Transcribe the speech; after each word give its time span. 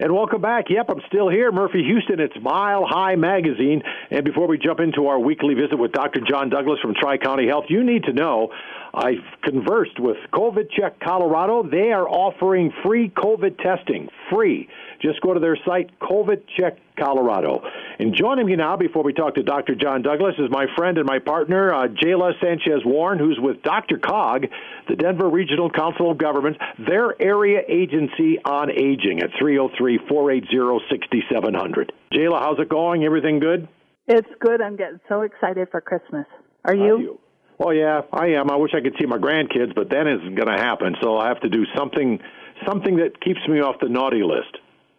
And 0.00 0.14
welcome 0.14 0.40
back. 0.40 0.66
Yep, 0.70 0.90
I'm 0.90 1.00
still 1.08 1.28
here. 1.28 1.50
Murphy 1.50 1.82
Houston, 1.82 2.20
it's 2.20 2.36
Mile 2.40 2.86
High 2.86 3.16
Magazine. 3.16 3.82
And 4.12 4.24
before 4.24 4.46
we 4.46 4.56
jump 4.56 4.78
into 4.78 5.08
our 5.08 5.18
weekly 5.18 5.54
visit 5.54 5.76
with 5.76 5.90
Dr. 5.90 6.20
John 6.20 6.50
Douglas 6.50 6.78
from 6.80 6.94
Tri 6.94 7.18
County 7.18 7.48
Health, 7.48 7.64
you 7.68 7.82
need 7.82 8.04
to 8.04 8.12
know 8.12 8.52
I've 8.94 9.24
conversed 9.42 9.98
with 9.98 10.16
COVID 10.32 10.70
Check 10.70 11.00
Colorado. 11.00 11.64
They 11.68 11.90
are 11.90 12.08
offering 12.08 12.72
free 12.84 13.10
COVID 13.10 13.60
testing. 13.60 14.08
Free. 14.30 14.68
Just 15.02 15.20
go 15.20 15.34
to 15.34 15.40
their 15.40 15.58
site, 15.66 15.90
COVID 15.98 16.42
Check 16.56 16.78
Colorado. 16.98 17.62
And 17.98 18.14
joining 18.14 18.46
me 18.46 18.56
now, 18.56 18.76
before 18.76 19.02
we 19.02 19.12
talk 19.12 19.34
to 19.36 19.42
Dr. 19.42 19.74
John 19.74 20.02
Douglas, 20.02 20.34
is 20.38 20.50
my 20.50 20.66
friend 20.76 20.98
and 20.98 21.06
my 21.06 21.18
partner, 21.18 21.72
uh, 21.72 21.88
Jayla 21.88 22.32
Sanchez 22.40 22.84
Warren, 22.84 23.18
who's 23.18 23.38
with 23.40 23.62
DRCOG, 23.62 24.48
the 24.88 24.96
Denver 24.96 25.28
Regional 25.28 25.70
Council 25.70 26.10
of 26.10 26.18
Governments, 26.18 26.58
their 26.78 27.20
area 27.20 27.60
agency 27.68 28.38
on 28.44 28.70
aging 28.70 29.20
at 29.20 29.30
303 29.38 29.98
480 30.08 30.84
6700. 30.90 31.92
Jayla, 32.12 32.40
how's 32.40 32.58
it 32.58 32.68
going? 32.68 33.04
Everything 33.04 33.38
good? 33.38 33.68
It's 34.06 34.28
good. 34.40 34.60
I'm 34.60 34.76
getting 34.76 35.00
so 35.08 35.22
excited 35.22 35.68
for 35.70 35.80
Christmas. 35.80 36.26
Are 36.64 36.74
you? 36.74 36.82
Are 36.82 37.00
you? 37.00 37.20
Oh 37.60 37.70
yeah, 37.70 38.02
I 38.12 38.28
am. 38.38 38.50
I 38.50 38.56
wish 38.56 38.72
I 38.74 38.80
could 38.80 38.94
see 39.00 39.06
my 39.06 39.18
grandkids, 39.18 39.74
but 39.74 39.90
that 39.90 40.06
isn't 40.06 40.34
going 40.34 40.48
to 40.48 40.56
happen. 40.56 40.94
So 41.02 41.18
I 41.18 41.28
have 41.28 41.40
to 41.40 41.48
do 41.48 41.64
something, 41.76 42.20
something 42.64 42.96
that 42.98 43.20
keeps 43.20 43.40
me 43.48 43.60
off 43.60 43.76
the 43.80 43.88
naughty 43.88 44.22
list. 44.22 44.56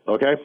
Okay. 0.07 0.35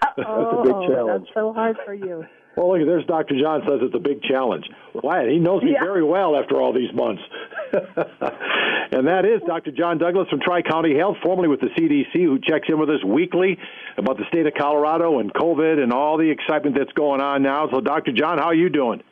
That's 0.00 0.28
a 0.28 0.62
big 0.64 0.88
challenge. 0.88 1.26
That's 1.26 1.34
so 1.34 1.52
hard 1.52 1.76
for 1.84 1.94
you. 1.94 2.24
Well, 2.56 2.78
look, 2.78 2.86
there's 2.86 3.04
Dr. 3.04 3.38
John 3.38 3.60
says 3.68 3.80
it's 3.82 3.94
a 3.94 4.00
big 4.00 4.22
challenge. 4.22 4.64
Why? 4.94 5.28
He 5.28 5.38
knows 5.38 5.62
me 5.62 5.72
yeah. 5.72 5.84
very 5.84 6.02
well 6.02 6.36
after 6.36 6.56
all 6.60 6.72
these 6.72 6.92
months. 6.94 7.22
and 7.72 9.06
that 9.06 9.26
is 9.26 9.42
Dr. 9.46 9.72
John 9.72 9.98
Douglas 9.98 10.28
from 10.30 10.40
Tri 10.40 10.62
County 10.62 10.96
Health, 10.96 11.18
formerly 11.22 11.48
with 11.48 11.60
the 11.60 11.68
CDC, 11.78 12.14
who 12.14 12.38
checks 12.38 12.68
in 12.68 12.80
with 12.80 12.88
us 12.88 13.04
weekly 13.04 13.58
about 13.98 14.16
the 14.16 14.24
state 14.28 14.46
of 14.46 14.54
Colorado 14.54 15.18
and 15.18 15.32
COVID 15.34 15.82
and 15.82 15.92
all 15.92 16.16
the 16.16 16.30
excitement 16.30 16.76
that's 16.78 16.92
going 16.92 17.20
on 17.20 17.42
now. 17.42 17.68
So, 17.70 17.82
Dr. 17.82 18.12
John, 18.12 18.38
how 18.38 18.46
are 18.46 18.54
you 18.54 18.70
doing? 18.70 19.02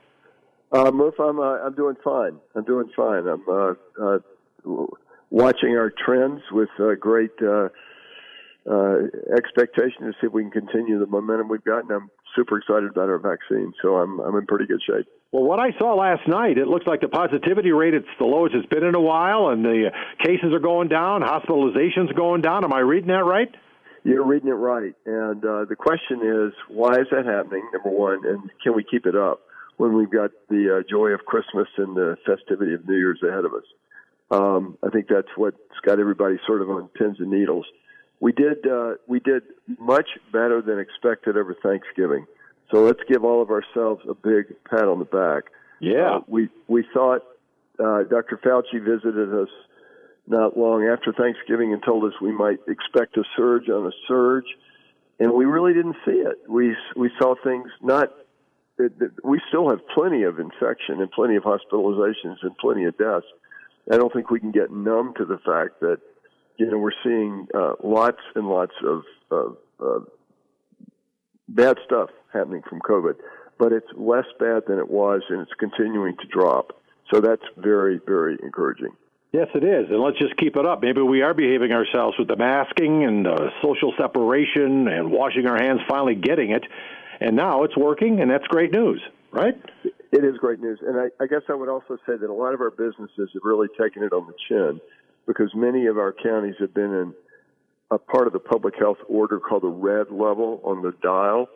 Uh, 0.72 0.90
Murph, 0.90 1.20
I'm 1.20 1.38
uh, 1.38 1.58
I'm 1.58 1.74
doing 1.74 1.96
fine. 2.02 2.38
I'm 2.54 2.64
doing 2.64 2.88
fine. 2.96 3.28
I'm 3.28 3.42
uh, 3.48 3.74
uh, 4.02 4.18
watching 5.30 5.76
our 5.76 5.92
trends 6.04 6.40
with 6.50 6.70
uh, 6.80 6.94
great 6.98 7.30
uh, 8.70 9.06
expectation 9.36 10.02
to 10.06 10.12
see 10.20 10.26
if 10.26 10.32
we 10.32 10.42
can 10.42 10.50
continue 10.50 10.98
the 10.98 11.06
momentum 11.06 11.48
we've 11.48 11.64
got, 11.64 11.82
and 11.82 11.90
I'm 11.90 12.10
super 12.34 12.58
excited 12.58 12.90
about 12.90 13.08
our 13.08 13.18
vaccine. 13.18 13.72
So 13.82 13.96
I'm 13.96 14.20
I'm 14.20 14.36
in 14.36 14.46
pretty 14.46 14.66
good 14.66 14.80
shape. 14.86 15.06
Well, 15.32 15.44
what 15.44 15.58
I 15.58 15.76
saw 15.78 15.94
last 15.94 16.26
night, 16.28 16.58
it 16.58 16.68
looks 16.68 16.86
like 16.86 17.00
the 17.00 17.08
positivity 17.08 17.72
rate 17.72 17.94
it's 17.94 18.06
the 18.18 18.24
lowest 18.24 18.54
it's 18.54 18.66
been 18.66 18.84
in 18.84 18.94
a 18.94 19.00
while, 19.00 19.48
and 19.48 19.64
the 19.64 19.90
cases 20.24 20.52
are 20.52 20.60
going 20.60 20.88
down, 20.88 21.22
hospitalizations 21.22 22.14
going 22.16 22.40
down. 22.40 22.64
Am 22.64 22.72
I 22.72 22.80
reading 22.80 23.08
that 23.08 23.24
right? 23.24 23.52
You're 24.04 24.26
reading 24.26 24.48
it 24.48 24.52
right. 24.52 24.94
And 25.06 25.44
uh, 25.44 25.64
the 25.64 25.76
question 25.76 26.20
is, 26.20 26.52
why 26.68 26.92
is 27.00 27.06
that 27.10 27.24
happening? 27.24 27.68
Number 27.72 27.88
one, 27.88 28.20
and 28.26 28.50
can 28.62 28.74
we 28.74 28.84
keep 28.84 29.06
it 29.06 29.16
up? 29.16 29.40
when 29.76 29.94
we've 29.94 30.10
got 30.10 30.30
the 30.48 30.78
uh, 30.78 30.82
joy 30.88 31.08
of 31.08 31.24
Christmas 31.24 31.68
and 31.76 31.96
the 31.96 32.16
festivity 32.26 32.74
of 32.74 32.86
New 32.86 32.96
Year's 32.96 33.20
ahead 33.22 33.44
of 33.44 33.54
us. 33.54 33.64
Um, 34.30 34.78
I 34.82 34.90
think 34.90 35.06
that's 35.08 35.28
what's 35.36 35.58
got 35.84 35.98
everybody 35.98 36.36
sort 36.46 36.62
of 36.62 36.70
on 36.70 36.88
pins 36.88 37.16
and 37.18 37.30
needles. 37.30 37.66
We 38.24 38.32
did 38.32 38.66
uh, 38.66 38.94
we 39.06 39.20
did 39.20 39.42
much 39.78 40.08
better 40.32 40.62
than 40.62 40.78
expected 40.78 41.36
over 41.36 41.54
Thanksgiving, 41.62 42.24
so 42.70 42.82
let's 42.82 43.00
give 43.06 43.22
all 43.22 43.42
of 43.42 43.50
ourselves 43.50 44.02
a 44.08 44.14
big 44.14 44.46
pat 44.64 44.84
on 44.84 44.98
the 44.98 45.04
back. 45.04 45.52
Yeah, 45.78 46.16
uh, 46.16 46.20
we 46.26 46.48
we 46.66 46.86
thought 46.94 47.20
uh, 47.78 48.04
Dr. 48.04 48.40
Fauci 48.42 48.82
visited 48.82 49.28
us 49.34 49.50
not 50.26 50.56
long 50.56 50.86
after 50.86 51.12
Thanksgiving 51.12 51.74
and 51.74 51.82
told 51.84 52.02
us 52.04 52.18
we 52.22 52.32
might 52.32 52.60
expect 52.66 53.18
a 53.18 53.24
surge 53.36 53.68
on 53.68 53.86
a 53.86 53.92
surge, 54.08 54.46
and 55.20 55.30
we 55.34 55.44
really 55.44 55.74
didn't 55.74 55.96
see 56.06 56.12
it. 56.12 56.48
We 56.48 56.74
we 56.96 57.10
saw 57.18 57.34
things 57.44 57.68
not 57.82 58.08
it, 58.78 58.94
it, 59.02 59.10
we 59.22 59.38
still 59.50 59.68
have 59.68 59.86
plenty 59.94 60.22
of 60.22 60.38
infection 60.38 61.02
and 61.02 61.10
plenty 61.10 61.36
of 61.36 61.42
hospitalizations 61.42 62.36
and 62.40 62.56
plenty 62.56 62.84
of 62.84 62.96
deaths. 62.96 63.26
I 63.92 63.98
don't 63.98 64.14
think 64.14 64.30
we 64.30 64.40
can 64.40 64.50
get 64.50 64.70
numb 64.72 65.12
to 65.18 65.26
the 65.26 65.36
fact 65.44 65.80
that 65.80 65.98
you 66.56 66.70
know 66.70 66.78
we're 66.78 66.90
seeing 67.02 67.46
uh, 67.54 67.74
lots 67.82 68.20
and 68.34 68.48
lots 68.48 68.72
of, 68.84 69.02
of 69.30 69.56
uh, 69.80 70.00
bad 71.48 71.76
stuff 71.84 72.10
happening 72.32 72.62
from 72.68 72.80
COVID, 72.80 73.14
but 73.58 73.72
it's 73.72 73.86
less 73.96 74.26
bad 74.38 74.64
than 74.68 74.78
it 74.78 74.90
was, 74.90 75.22
and 75.28 75.40
it's 75.40 75.52
continuing 75.58 76.16
to 76.16 76.26
drop. 76.26 76.80
So 77.12 77.20
that's 77.20 77.42
very, 77.56 78.00
very 78.04 78.38
encouraging. 78.42 78.90
Yes, 79.32 79.48
it 79.54 79.64
is, 79.64 79.90
and 79.90 80.00
let's 80.00 80.18
just 80.18 80.36
keep 80.36 80.56
it 80.56 80.64
up. 80.64 80.80
Maybe 80.80 81.02
we 81.02 81.22
are 81.22 81.34
behaving 81.34 81.72
ourselves 81.72 82.16
with 82.18 82.28
the 82.28 82.36
masking 82.36 83.04
and 83.04 83.26
uh, 83.26 83.50
social 83.62 83.92
separation 83.98 84.86
and 84.86 85.10
washing 85.10 85.46
our 85.46 85.56
hands. 85.56 85.80
Finally, 85.88 86.14
getting 86.14 86.52
it 86.52 86.64
and 87.20 87.36
now 87.36 87.62
it's 87.62 87.76
working, 87.76 88.20
and 88.20 88.30
that's 88.30 88.46
great 88.46 88.72
news, 88.72 89.02
right? 89.32 89.54
It 89.84 90.24
is 90.24 90.36
great 90.38 90.60
news, 90.60 90.78
and 90.86 90.98
I, 90.98 91.06
I 91.22 91.26
guess 91.26 91.42
I 91.48 91.54
would 91.54 91.68
also 91.68 91.96
say 92.06 92.16
that 92.16 92.28
a 92.28 92.32
lot 92.32 92.54
of 92.54 92.60
our 92.60 92.70
businesses 92.70 93.30
have 93.32 93.42
really 93.42 93.68
taken 93.80 94.02
it 94.02 94.12
on 94.12 94.26
the 94.26 94.34
chin 94.48 94.80
because 95.26 95.50
many 95.54 95.86
of 95.86 95.98
our 95.98 96.12
counties 96.12 96.54
have 96.60 96.74
been 96.74 96.92
in 96.92 97.14
a 97.90 97.98
part 97.98 98.26
of 98.26 98.32
the 98.32 98.38
public 98.38 98.74
health 98.78 98.98
order 99.08 99.38
called 99.38 99.62
the 99.62 99.68
red 99.68 100.10
level 100.10 100.60
on 100.64 100.82
the 100.82 100.92
dial, 101.02 101.48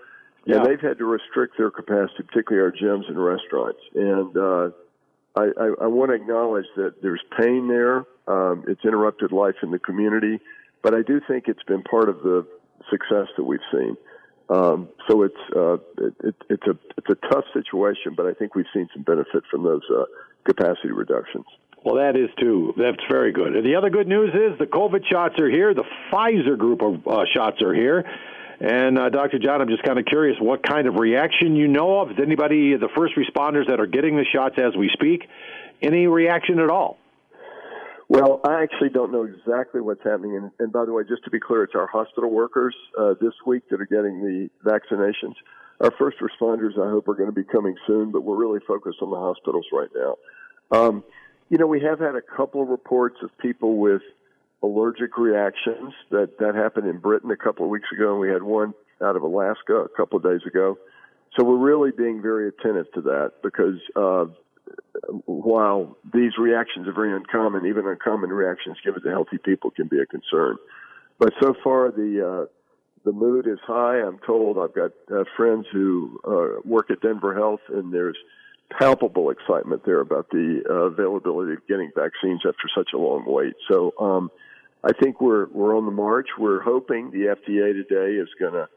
yeah. 0.45 0.56
and 0.56 0.67
they've 0.67 0.81
had 0.81 0.99
to 0.99 1.05
restrict 1.05 1.55
their 1.59 1.71
capacity, 1.71 2.23
particularly 2.23 2.62
our 2.62 2.73
gyms 2.73 3.09
and 3.09 3.23
restaurants. 3.23 3.81
And 3.95 4.37
uh, 4.37 4.71
I, 5.37 5.45
I, 5.61 5.84
I 5.84 5.87
want 5.87 6.11
to 6.11 6.15
acknowledge 6.15 6.67
that 6.77 7.03
there's 7.03 7.23
pain 7.39 7.69
there. 7.69 8.05
Um, 8.27 8.65
it's 8.69 8.84
interrupted 8.84 9.33
life 9.33 9.57
in 9.62 9.71
the 9.71 9.78
community, 9.78 10.39
but 10.83 10.95
I 10.95 11.03
do 11.03 11.21
think 11.27 11.45
it's 11.49 11.62
been 11.65 11.83
part 11.83 12.09
of 12.09 12.23
the 12.23 12.47
success 12.91 13.27
that 13.37 13.45
we've 13.45 13.61
seen. 13.73 13.97
Um, 14.51 14.89
so 15.09 15.23
it's 15.23 15.34
uh, 15.55 15.75
it, 15.75 16.15
it, 16.25 16.34
it's 16.49 16.67
a 16.67 16.77
it's 16.97 17.11
a 17.11 17.28
tough 17.28 17.45
situation, 17.53 18.15
but 18.17 18.27
I 18.27 18.33
think 18.33 18.55
we've 18.55 18.67
seen 18.73 18.89
some 18.95 19.03
benefit 19.03 19.45
from 19.51 19.62
those 19.62 19.83
uh, 19.95 20.05
capacity 20.45 20.91
reductions. 20.91 21.45
Well, 21.84 21.97
that 21.97 22.16
is 22.16 22.28
too. 22.41 22.75
That's 22.77 23.03
very 23.09 23.33
good. 23.33 23.65
The 23.65 23.77
other 23.77 23.91
good 23.91 24.09
news 24.09 24.31
is 24.34 24.59
the 24.59 24.66
COVID 24.66 25.06
shots 25.11 25.39
are 25.39 25.49
here. 25.49 25.75
The 25.75 25.84
Pfizer 26.11 26.59
group 26.59 26.83
of 26.83 27.06
uh, 27.06 27.25
shots 27.34 27.62
are 27.62 27.75
here. 27.75 28.05
And 28.61 28.99
uh, 28.99 29.09
Dr. 29.09 29.39
John, 29.39 29.62
I'm 29.62 29.69
just 29.69 29.84
kind 29.84 29.99
of 29.99 30.05
curious 30.05 30.37
what 30.41 30.65
kind 30.65 30.89
of 30.89 30.97
reaction 30.97 31.55
you 31.55 31.69
know 31.69 32.00
of. 32.00 32.11
Is 32.11 32.16
anybody, 32.21 32.77
the 32.77 32.89
first 32.97 33.15
responders 33.15 33.69
that 33.69 33.78
are 33.78 33.87
getting 33.87 34.16
the 34.16 34.25
shots 34.33 34.56
as 34.59 34.77
we 34.77 34.91
speak, 34.93 35.28
any 35.81 36.09
reaction 36.09 36.59
at 36.59 36.69
all? 36.69 36.99
Well, 38.09 38.41
I 38.45 38.62
actually 38.62 38.89
don't 38.89 39.12
know 39.12 39.25
exactly 39.25 39.81
what's 39.81 40.03
happening. 40.03 40.37
And, 40.37 40.50
and 40.59 40.72
by 40.72 40.87
the 40.87 40.93
way, 40.93 41.05
just 41.09 41.22
to 41.25 41.31
be 41.31 41.39
clear, 41.39 41.62
it's 41.62 41.75
our 41.77 41.87
hospital 41.87 42.31
workers 42.31 42.75
uh, 42.99 43.15
this 43.21 43.34
week 43.47 43.62
that 43.71 43.81
are 43.81 43.87
getting 43.87 44.21
the 44.21 44.50
vaccinations. 44.65 45.34
Our 45.81 45.93
first 45.97 46.16
responders, 46.19 46.72
I 46.72 46.91
hope, 46.91 47.06
are 47.06 47.15
going 47.15 47.28
to 47.28 47.34
be 47.34 47.45
coming 47.45 47.77
soon, 47.87 48.10
but 48.10 48.22
we're 48.22 48.37
really 48.37 48.60
focused 48.66 48.99
on 49.03 49.10
the 49.10 49.16
hospitals 49.16 49.66
right 49.72 49.91
now. 49.95 50.16
Um, 50.77 51.05
you 51.48 51.59
know, 51.59 51.66
we 51.66 51.81
have 51.81 51.98
had 51.98 52.14
a 52.14 52.22
couple 52.22 52.62
of 52.62 52.69
reports 52.69 53.16
of 53.22 53.36
people 53.38 53.78
with 53.78 54.03
allergic 54.62 55.16
reactions 55.16 55.94
that 56.10 56.38
that 56.38 56.54
happened 56.54 56.88
in 56.88 56.98
Britain 56.98 57.31
a 57.31 57.36
couple 57.36 57.64
of 57.64 57.70
weeks 57.70 57.88
ago, 57.92 58.12
and 58.12 58.20
we 58.20 58.28
had 58.28 58.42
one 58.42 58.75
out 59.03 59.16
of 59.16 59.22
Alaska 59.22 59.75
a 59.75 59.88
couple 59.88 60.16
of 60.16 60.22
days 60.22 60.41
ago. 60.47 60.78
So 61.36 61.44
we're 61.44 61.56
really 61.56 61.92
being 61.97 62.20
very 62.20 62.48
attentive 62.48 62.92
to 62.94 63.00
that 63.03 63.32
because 63.42 63.76
uh, 63.94 64.25
while 65.26 65.97
these 66.12 66.32
reactions 66.38 66.88
are 66.88 66.92
very 66.92 67.14
uncommon, 67.14 67.66
even 67.66 67.86
uncommon 67.86 68.30
reactions 68.30 68.76
given 68.84 69.03
to 69.03 69.10
healthy 69.10 69.38
people 69.38 69.70
can 69.70 69.86
be 69.86 70.00
a 70.00 70.06
concern. 70.06 70.56
But 71.19 71.32
so 71.41 71.54
far, 71.62 71.91
the 71.91 72.47
uh, 72.47 72.47
the 73.04 73.12
mood 73.12 73.47
is 73.47 73.59
high. 73.66 74.00
I'm 74.00 74.19
told 74.26 74.59
I've 74.59 74.75
got 74.75 74.91
uh, 75.10 75.25
friends 75.36 75.66
who 75.72 76.20
uh, 76.26 76.60
work 76.65 76.91
at 76.91 77.00
Denver 77.00 77.34
Health, 77.34 77.60
and 77.69 77.92
there's 77.92 78.16
palpable 78.71 79.31
excitement 79.31 79.83
there 79.84 80.01
about 80.01 80.29
the 80.31 80.62
uh, 80.69 80.73
availability 80.93 81.53
of 81.53 81.67
getting 81.67 81.91
vaccines 81.95 82.43
after 82.47 82.69
such 82.77 82.91
a 82.95 82.99
long 82.99 83.25
wait. 83.27 83.55
So 83.71 83.93
um, 83.99 84.31
I 84.84 84.93
think 84.93 85.21
we're 85.21 85.47
we're 85.47 85.77
on 85.77 85.87
the 85.87 85.93
march. 85.93 86.29
We're 86.39 86.61
hoping 86.61 87.11
the 87.11 87.34
FDA 87.34 87.73
today 87.73 88.17
is 88.21 88.28
going 88.39 88.55
to 88.55 88.69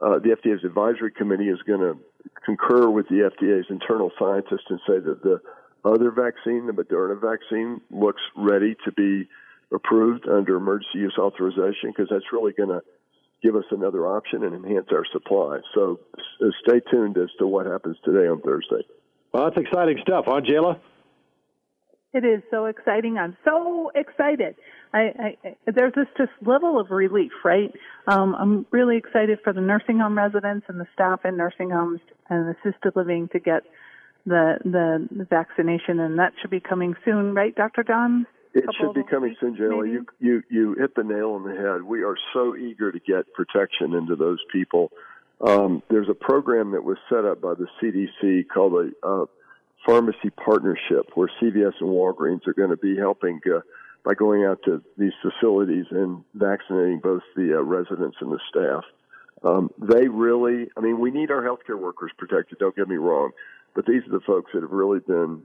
uh, 0.00 0.18
the 0.18 0.36
FDA's 0.36 0.64
advisory 0.64 1.12
committee 1.12 1.48
is 1.48 1.60
going 1.66 1.80
to 1.80 1.98
concur 2.44 2.90
with 2.90 3.08
the 3.08 3.30
FDA's 3.30 3.66
internal 3.70 4.10
scientists 4.18 4.66
and 4.68 4.80
say 4.86 4.98
that 4.98 5.22
the 5.22 5.40
other 5.84 6.10
vaccine, 6.10 6.66
the 6.66 6.72
Moderna 6.72 7.20
vaccine, 7.20 7.80
looks 7.90 8.22
ready 8.36 8.76
to 8.84 8.92
be 8.92 9.28
approved 9.72 10.28
under 10.28 10.56
emergency 10.56 10.98
use 10.98 11.16
authorization 11.18 11.90
because 11.90 12.08
that's 12.10 12.32
really 12.32 12.52
going 12.52 12.68
to 12.68 12.82
give 13.42 13.56
us 13.56 13.64
another 13.70 14.06
option 14.06 14.44
and 14.44 14.54
enhance 14.54 14.86
our 14.92 15.04
supply. 15.12 15.58
So 15.74 16.00
stay 16.64 16.80
tuned 16.90 17.18
as 17.18 17.28
to 17.38 17.46
what 17.46 17.66
happens 17.66 17.96
today 18.04 18.28
on 18.28 18.40
Thursday. 18.40 18.86
Well, 19.32 19.44
that's 19.44 19.56
exciting 19.56 19.98
stuff, 20.02 20.24
huh, 20.26 20.40
Jayla? 20.40 20.78
It 22.12 22.24
is 22.24 22.42
so 22.50 22.66
exciting. 22.66 23.16
I'm 23.16 23.36
so 23.44 23.90
excited. 23.94 24.54
I, 24.92 25.00
I 25.00 25.56
there's 25.66 25.94
this 25.94 26.08
just 26.18 26.32
level 26.46 26.78
of 26.78 26.90
relief, 26.90 27.32
right? 27.42 27.72
Um, 28.06 28.34
I'm 28.34 28.66
really 28.70 28.98
excited 28.98 29.38
for 29.42 29.54
the 29.54 29.62
nursing 29.62 29.98
home 29.98 30.18
residents 30.18 30.66
and 30.68 30.78
the 30.78 30.86
staff 30.92 31.24
in 31.24 31.38
nursing 31.38 31.70
homes 31.70 32.00
and 32.28 32.54
assisted 32.54 32.94
living 32.94 33.28
to 33.32 33.38
get 33.38 33.62
the 34.26 34.58
the, 34.64 35.08
the 35.10 35.24
vaccination, 35.24 36.00
and 36.00 36.18
that 36.18 36.34
should 36.40 36.50
be 36.50 36.60
coming 36.60 36.94
soon, 37.04 37.34
right, 37.34 37.54
Dr. 37.54 37.82
Don? 37.82 38.26
It 38.54 38.64
should 38.78 38.92
be 38.92 39.02
coming 39.10 39.34
soon, 39.40 39.56
Jayla. 39.56 39.90
You, 39.90 40.06
you, 40.20 40.42
you 40.50 40.74
hit 40.78 40.94
the 40.94 41.02
nail 41.02 41.30
on 41.30 41.44
the 41.44 41.54
head. 41.54 41.82
We 41.82 42.02
are 42.02 42.16
so 42.34 42.54
eager 42.54 42.92
to 42.92 42.98
get 42.98 43.32
protection 43.32 43.94
into 43.94 44.14
those 44.14 44.40
people. 44.52 44.92
Um, 45.42 45.82
there's 45.90 46.08
a 46.08 46.14
program 46.14 46.72
that 46.72 46.84
was 46.84 46.98
set 47.08 47.24
up 47.24 47.40
by 47.40 47.54
the 47.54 47.66
CDC 47.80 48.44
called 48.52 48.74
a 48.74 49.06
uh, 49.06 49.26
pharmacy 49.84 50.30
partnership 50.30 51.10
where 51.14 51.28
CVS 51.40 51.72
and 51.80 51.90
Walgreens 51.90 52.46
are 52.46 52.54
going 52.54 52.70
to 52.70 52.76
be 52.76 52.96
helping 52.96 53.40
uh, 53.46 53.60
by 54.04 54.14
going 54.14 54.44
out 54.44 54.60
to 54.64 54.82
these 54.96 55.12
facilities 55.20 55.86
and 55.90 56.22
vaccinating 56.34 57.00
both 57.00 57.22
the 57.34 57.56
uh, 57.58 57.62
residents 57.62 58.16
and 58.20 58.30
the 58.30 58.38
staff. 58.48 58.84
Um, 59.44 59.70
they 59.78 60.06
really, 60.06 60.68
I 60.76 60.80
mean, 60.80 61.00
we 61.00 61.10
need 61.10 61.32
our 61.32 61.42
healthcare 61.42 61.78
workers 61.78 62.12
protected, 62.16 62.58
don't 62.58 62.76
get 62.76 62.88
me 62.88 62.96
wrong, 62.96 63.32
but 63.74 63.86
these 63.86 64.02
are 64.06 64.12
the 64.12 64.24
folks 64.24 64.52
that 64.54 64.62
have 64.62 64.70
really 64.70 65.00
been 65.00 65.42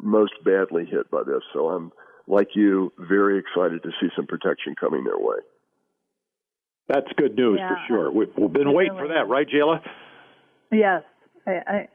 most 0.00 0.32
badly 0.44 0.84
hit 0.84 1.10
by 1.10 1.22
this. 1.22 1.42
So 1.52 1.68
I'm, 1.68 1.92
like 2.26 2.48
you, 2.54 2.92
very 2.98 3.38
excited 3.38 3.82
to 3.84 3.90
see 4.00 4.08
some 4.14 4.26
protection 4.26 4.74
coming 4.78 5.04
their 5.04 5.18
way. 5.18 5.38
That's 6.88 7.06
good 7.16 7.36
news 7.36 7.58
yeah. 7.60 7.68
for 7.68 7.78
sure. 7.86 8.10
We've, 8.10 8.32
we've 8.36 8.52
been 8.52 8.72
waiting 8.72 8.96
for 8.96 9.08
that, 9.08 9.28
right, 9.28 9.46
Jayla? 9.46 9.80
Yes, 10.72 11.02
I, 11.46 11.88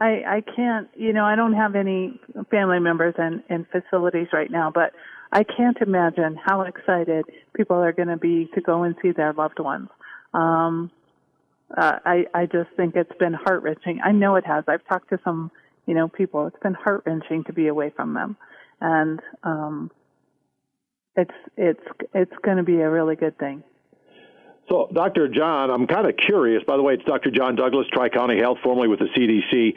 I, 0.00 0.06
I 0.06 0.42
can't. 0.54 0.88
You 0.96 1.12
know, 1.12 1.24
I 1.24 1.36
don't 1.36 1.54
have 1.54 1.74
any 1.74 2.20
family 2.50 2.80
members 2.80 3.14
in 3.18 3.42
in 3.48 3.66
facilities 3.66 4.28
right 4.32 4.50
now, 4.50 4.70
but 4.72 4.92
I 5.32 5.44
can't 5.44 5.76
imagine 5.80 6.36
how 6.44 6.62
excited 6.62 7.24
people 7.54 7.76
are 7.76 7.92
going 7.92 8.08
to 8.08 8.16
be 8.16 8.48
to 8.54 8.60
go 8.60 8.82
and 8.82 8.94
see 9.00 9.12
their 9.12 9.32
loved 9.32 9.58
ones. 9.58 9.88
Um, 10.34 10.90
uh, 11.76 11.98
I 12.04 12.26
I 12.34 12.46
just 12.46 12.70
think 12.76 12.94
it's 12.94 13.16
been 13.18 13.32
heart 13.32 13.62
wrenching. 13.62 14.00
I 14.04 14.12
know 14.12 14.36
it 14.36 14.46
has. 14.46 14.64
I've 14.68 14.86
talked 14.86 15.10
to 15.10 15.20
some, 15.24 15.50
you 15.86 15.94
know, 15.94 16.08
people. 16.08 16.46
It's 16.46 16.62
been 16.62 16.74
heart 16.74 17.02
wrenching 17.06 17.44
to 17.44 17.52
be 17.52 17.66
away 17.68 17.90
from 17.94 18.14
them, 18.14 18.36
and 18.80 19.20
um, 19.42 19.90
it's 21.16 21.34
it's 21.56 21.82
it's 22.14 22.36
going 22.44 22.58
to 22.58 22.62
be 22.62 22.80
a 22.80 22.90
really 22.90 23.16
good 23.16 23.38
thing. 23.38 23.64
So, 24.68 24.88
Dr. 24.92 25.28
John, 25.28 25.70
I'm 25.70 25.86
kind 25.86 26.08
of 26.08 26.16
curious. 26.16 26.62
By 26.64 26.76
the 26.76 26.82
way, 26.82 26.94
it's 26.94 27.04
Dr. 27.04 27.30
John 27.30 27.54
Douglas, 27.54 27.86
Tri 27.92 28.08
County 28.08 28.38
Health, 28.38 28.58
formerly 28.62 28.88
with 28.88 28.98
the 28.98 29.06
CDC. 29.16 29.74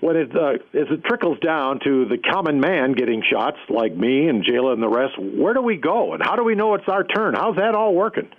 When 0.00 0.16
it 0.16 0.34
uh, 0.34 0.52
as 0.72 0.88
it 0.90 1.04
trickles 1.04 1.38
down 1.40 1.80
to 1.84 2.06
the 2.06 2.16
common 2.16 2.58
man 2.58 2.92
getting 2.92 3.22
shots, 3.22 3.58
like 3.68 3.94
me 3.94 4.28
and 4.28 4.42
Jayla 4.42 4.72
and 4.72 4.82
the 4.82 4.88
rest, 4.88 5.18
where 5.18 5.52
do 5.52 5.60
we 5.60 5.76
go, 5.76 6.14
and 6.14 6.22
how 6.22 6.36
do 6.36 6.44
we 6.44 6.54
know 6.54 6.72
it's 6.74 6.88
our 6.88 7.04
turn? 7.04 7.34
How's 7.34 7.56
that 7.56 7.74
all 7.74 7.94
working? 7.94 8.30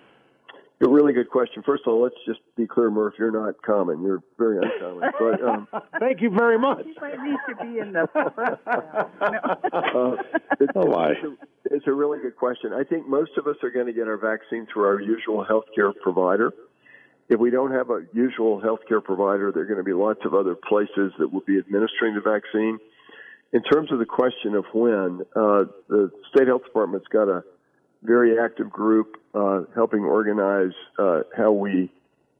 A 0.84 0.90
really 0.90 1.14
good 1.14 1.30
question. 1.30 1.62
First 1.64 1.84
of 1.86 1.94
all, 1.94 2.02
let's 2.02 2.16
just 2.26 2.40
be 2.58 2.66
clear, 2.66 2.90
Murph. 2.90 3.14
You're 3.20 3.32
not 3.32 3.62
common. 3.62 4.02
You're 4.02 4.24
very 4.38 4.58
uncommon. 4.58 5.12
But 5.20 5.44
um, 5.44 5.68
thank 6.00 6.22
you 6.22 6.32
very 6.32 6.58
much. 6.58 6.86
You 6.88 6.96
might 7.00 7.22
need 7.22 7.38
to 7.50 7.56
be 7.64 7.80
in 7.80 7.94
the 7.94 8.08
first 8.12 8.36
uh, 8.66 10.16
it's, 10.60 10.72
oh 10.76 10.88
my. 10.88 11.10
It's 11.10 11.24
a, 11.24 11.76
it's 11.76 11.88
a 11.88 11.94
really 11.94 12.20
good 12.20 12.36
question. 12.36 12.74
I 12.74 12.84
think 12.84 13.08
most 13.08 13.32
of 13.38 13.46
us 13.46 13.58
are 13.62 13.70
going 13.70 13.86
to 13.86 13.94
get 13.94 14.08
our 14.08 14.18
vaccine 14.18 14.66
through 14.74 14.86
our 14.86 15.00
usual 15.00 15.46
healthcare 15.46 15.94
provider. 16.02 16.52
If 17.30 17.40
we 17.40 17.52
don't 17.52 17.72
have 17.72 17.92
a 17.92 18.02
usual 18.14 18.60
healthcare 18.60 19.04
provider, 19.04 19.52
there 19.52 19.64
are 19.64 19.68
going 19.68 19.78
to 19.78 19.84
be 19.84 19.94
lots 19.94 20.22
of 20.26 20.34
other 20.34 20.56
places 20.56 21.14
that 21.20 21.32
will 21.32 21.46
be 21.46 21.60
administering 21.60 22.16
the 22.16 22.22
vaccine. 22.22 22.80
In 23.54 23.62
terms 23.62 23.92
of 23.92 24.00
the 24.00 24.06
question 24.06 24.56
of 24.56 24.66
when, 24.74 25.22
uh, 25.36 25.66
the 25.90 26.10
state 26.34 26.48
health 26.48 26.64
department's 26.64 27.08
got 27.08 27.30
a 27.30 27.44
very 28.02 28.40
active 28.40 28.72
group 28.72 29.21
uh, 29.34 29.62
helping 29.76 30.02
organize 30.02 30.74
uh, 31.00 31.22
how 31.36 31.52
we 31.52 31.92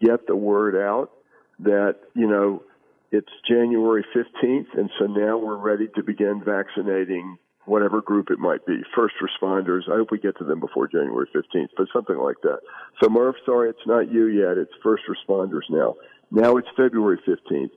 get 0.02 0.28
the 0.28 0.36
word 0.36 0.76
out 0.76 1.12
that 1.60 1.96
you 2.16 2.28
know 2.28 2.64
it's 3.12 3.30
January 3.48 4.06
15th, 4.16 4.78
and 4.78 4.90
so 4.98 5.06
now 5.06 5.38
we're 5.38 5.58
ready 5.58 5.88
to 5.96 6.04
begin 6.04 6.42
vaccinating 6.46 7.38
whatever 7.66 8.02
group 8.02 8.30
it 8.32 8.40
might 8.40 8.66
be, 8.66 8.82
first 8.96 9.16
responders. 9.22 9.82
I 9.92 9.98
hope 9.98 10.12
we 10.12 10.20
get 10.20 10.38
to 10.40 10.44
them 10.44 10.60
before 10.60 10.88
January 10.88 11.28
15th, 11.36 11.70
but 11.78 11.88
something 11.94 12.18
like 12.18 12.38
that. 12.44 12.60
So, 13.02 13.10
Murph, 13.10 13.36
sorry, 13.46 13.70
it's 13.70 13.86
not 13.86 14.12
you 14.12 14.28
yet. 14.28 14.58
It's 14.58 14.72
first 14.82 15.04
responders 15.08 15.70
now. 15.70 15.96
Now 16.32 16.58
it's 16.58 16.68
February 16.76 17.20
15th 17.28 17.72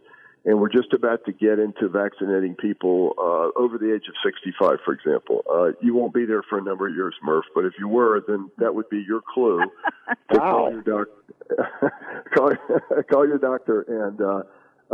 and 0.44 0.60
we're 0.60 0.70
just 0.70 0.92
about 0.92 1.24
to 1.24 1.32
get 1.32 1.58
into 1.58 1.88
vaccinating 1.88 2.54
people 2.54 3.14
uh, 3.18 3.58
over 3.58 3.78
the 3.78 3.94
age 3.94 4.04
of 4.08 4.14
65, 4.22 4.78
for 4.84 4.92
example. 4.92 5.42
Uh, 5.50 5.72
you 5.80 5.94
won't 5.94 6.12
be 6.12 6.26
there 6.26 6.42
for 6.42 6.58
a 6.58 6.62
number 6.62 6.86
of 6.86 6.94
years, 6.94 7.14
Murph, 7.22 7.46
but 7.54 7.64
if 7.64 7.72
you 7.78 7.88
were, 7.88 8.22
then 8.28 8.50
that 8.58 8.74
would 8.74 8.88
be 8.90 9.02
your 9.06 9.22
clue 9.32 9.60
to 10.32 10.38
call 10.38 10.70
your 10.70 10.82
doc- 10.82 11.92
call, 12.36 12.52
call 13.10 13.26
your 13.26 13.38
doctor 13.38 13.82
and 14.06 14.20
uh, 14.20 14.42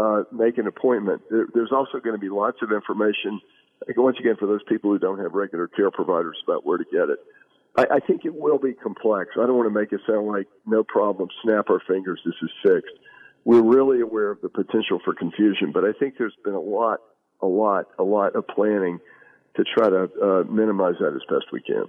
uh, 0.00 0.22
make 0.30 0.58
an 0.58 0.68
appointment. 0.68 1.22
There, 1.30 1.46
there's 1.52 1.72
also 1.72 1.98
going 1.98 2.14
to 2.14 2.20
be 2.20 2.28
lots 2.28 2.58
of 2.62 2.70
information, 2.70 3.40
once 3.96 4.18
again, 4.20 4.36
for 4.38 4.46
those 4.46 4.62
people 4.68 4.92
who 4.92 5.00
don't 5.00 5.18
have 5.18 5.32
regular 5.32 5.66
care 5.66 5.90
providers 5.90 6.36
about 6.46 6.64
where 6.64 6.78
to 6.78 6.84
get 6.84 7.10
it. 7.10 7.18
I, 7.76 7.96
I 7.96 8.00
think 8.00 8.24
it 8.24 8.34
will 8.34 8.58
be 8.58 8.72
complex. 8.72 9.30
I 9.34 9.46
don't 9.46 9.56
want 9.56 9.72
to 9.72 9.76
make 9.76 9.92
it 9.92 10.00
sound 10.06 10.28
like 10.28 10.46
no 10.64 10.84
problem, 10.84 11.28
snap 11.42 11.70
our 11.70 11.80
fingers, 11.88 12.20
this 12.24 12.34
is 12.40 12.50
fixed 12.62 12.94
we're 13.44 13.62
really 13.62 14.00
aware 14.00 14.30
of 14.30 14.40
the 14.42 14.48
potential 14.48 15.00
for 15.04 15.14
confusion, 15.14 15.72
but 15.72 15.84
I 15.84 15.92
think 15.98 16.14
there's 16.18 16.36
been 16.44 16.54
a 16.54 16.60
lot, 16.60 17.00
a 17.40 17.46
lot, 17.46 17.86
a 17.98 18.02
lot 18.02 18.36
of 18.36 18.46
planning 18.46 19.00
to 19.56 19.64
try 19.64 19.88
to 19.88 20.02
uh, 20.22 20.44
minimize 20.50 20.94
that 21.00 21.14
as 21.14 21.22
best 21.28 21.46
we 21.52 21.60
can. 21.60 21.84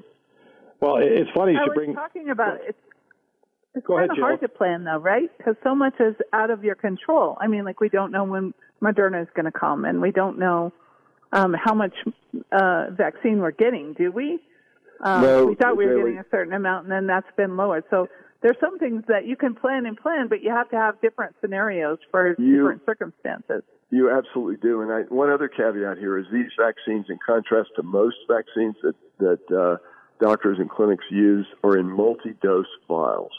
Well, 0.79 0.97
it's 0.97 1.29
funny 1.35 1.55
I 1.55 1.65
to 1.65 1.71
bring. 1.73 1.93
talking 1.93 2.29
about 2.29 2.55
it. 2.67 2.75
It's 3.75 3.85
Go 3.85 3.95
kind 3.97 4.09
ahead, 4.09 4.17
of 4.17 4.21
hard 4.21 4.39
Jill. 4.39 4.49
to 4.49 4.55
plan, 4.55 4.83
though, 4.83 4.97
right? 4.97 5.29
Because 5.37 5.55
so 5.63 5.75
much 5.75 5.93
is 5.99 6.15
out 6.33 6.49
of 6.49 6.63
your 6.63 6.75
control. 6.75 7.37
I 7.39 7.47
mean, 7.47 7.63
like 7.63 7.79
we 7.79 7.87
don't 7.87 8.11
know 8.11 8.23
when 8.23 8.53
Moderna 8.81 9.21
is 9.21 9.29
going 9.35 9.45
to 9.45 9.51
come, 9.51 9.85
and 9.85 10.01
we 10.01 10.11
don't 10.11 10.39
know 10.39 10.73
um, 11.31 11.53
how 11.53 11.73
much 11.73 11.93
uh, 12.51 12.87
vaccine 12.91 13.39
we're 13.39 13.51
getting. 13.51 13.93
Do 13.93 14.11
we? 14.11 14.39
Um, 15.03 15.21
no, 15.21 15.45
we 15.45 15.55
thought 15.55 15.77
we 15.77 15.85
were 15.85 15.95
really. 15.95 16.11
getting 16.11 16.19
a 16.19 16.25
certain 16.31 16.53
amount, 16.53 16.83
and 16.85 16.91
then 16.91 17.07
that's 17.07 17.27
been 17.37 17.55
lowered. 17.55 17.83
So 17.89 18.07
there's 18.41 18.57
some 18.59 18.79
things 18.79 19.03
that 19.07 19.25
you 19.25 19.35
can 19.35 19.55
plan 19.55 19.85
and 19.85 19.97
plan, 19.97 20.27
but 20.27 20.41
you 20.41 20.49
have 20.49 20.69
to 20.69 20.75
have 20.75 20.99
different 21.01 21.35
scenarios 21.41 21.99
for 22.09 22.35
You- 22.37 22.57
different 22.57 22.85
circumstances. 22.85 23.63
You 23.91 24.09
absolutely 24.09 24.57
do. 24.57 24.81
And 24.81 24.91
I, 24.91 25.01
one 25.03 25.29
other 25.29 25.47
caveat 25.47 25.97
here 25.97 26.17
is 26.17 26.25
these 26.31 26.51
vaccines, 26.57 27.05
in 27.09 27.19
contrast 27.25 27.71
to 27.75 27.83
most 27.83 28.15
vaccines 28.27 28.75
that, 28.83 28.95
that 29.19 29.51
uh, 29.55 29.77
doctors 30.19 30.59
and 30.59 30.69
clinics 30.69 31.05
use, 31.09 31.45
are 31.63 31.77
in 31.77 31.89
multi-dose 31.89 32.65
vials. 32.87 33.31